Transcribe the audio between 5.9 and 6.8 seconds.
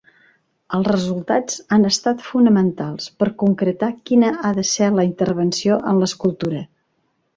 en l'escultura.